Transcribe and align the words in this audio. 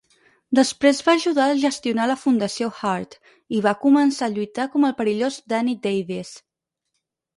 Després 0.59 1.01
va 1.09 1.13
ajudar 1.19 1.45
a 1.49 1.57
gestionar 1.63 2.07
la 2.11 2.15
Fundació 2.21 2.71
Hart 2.93 3.13
i 3.57 3.61
va 3.69 3.75
començar 3.87 4.25
a 4.29 4.33
lluitar 4.39 4.69
com 4.77 4.89
el 4.89 4.97
"Perillós" 5.03 5.41
Danny 5.55 5.77
Davis. 5.89 6.33